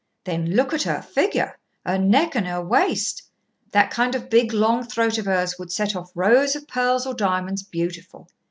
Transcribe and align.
Then 0.23 0.55
look 0.55 0.73
at 0.73 0.81
her 0.81 0.99
figure 0.99 1.59
her 1.85 1.99
neck 1.99 2.33
and 2.33 2.47
her 2.47 2.59
waist! 2.59 3.21
That 3.71 3.91
kind 3.91 4.15
of 4.15 4.31
big 4.31 4.51
long 4.51 4.83
throat 4.83 5.19
of 5.19 5.25
hers 5.25 5.59
would 5.59 5.71
set 5.71 5.95
off 5.95 6.09
rows 6.15 6.55
of 6.55 6.67
pearls 6.67 7.05
or 7.05 7.13
diamonds 7.13 7.61
beautiful! 7.61 8.27